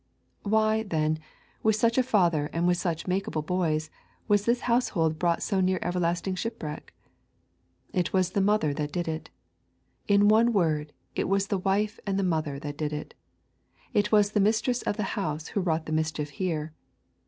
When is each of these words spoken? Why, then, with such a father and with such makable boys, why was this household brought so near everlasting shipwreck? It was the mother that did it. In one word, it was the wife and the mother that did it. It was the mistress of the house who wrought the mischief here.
Why, 0.41 0.81
then, 0.81 1.19
with 1.61 1.75
such 1.75 1.95
a 1.95 2.01
father 2.01 2.49
and 2.53 2.65
with 2.65 2.77
such 2.77 3.05
makable 3.05 3.45
boys, 3.45 3.91
why 4.25 4.33
was 4.33 4.45
this 4.45 4.61
household 4.61 5.19
brought 5.19 5.43
so 5.43 5.61
near 5.61 5.77
everlasting 5.83 6.33
shipwreck? 6.33 6.95
It 7.93 8.11
was 8.11 8.31
the 8.31 8.41
mother 8.41 8.73
that 8.73 8.91
did 8.91 9.07
it. 9.07 9.29
In 10.07 10.27
one 10.27 10.53
word, 10.53 10.91
it 11.13 11.29
was 11.29 11.49
the 11.49 11.59
wife 11.59 11.99
and 12.07 12.17
the 12.17 12.23
mother 12.23 12.57
that 12.57 12.79
did 12.79 12.91
it. 12.93 13.13
It 13.93 14.11
was 14.11 14.31
the 14.31 14.39
mistress 14.39 14.81
of 14.81 14.97
the 14.97 15.03
house 15.13 15.49
who 15.49 15.59
wrought 15.61 15.85
the 15.85 15.91
mischief 15.91 16.31
here. 16.31 16.73